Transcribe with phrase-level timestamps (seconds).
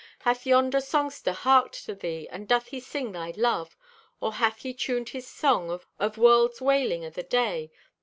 [0.21, 3.77] Hath yonder songster harked to thee, And doth he sing thy love?
[4.19, 7.71] Or hath he tuned his song of world's wailing o' the day?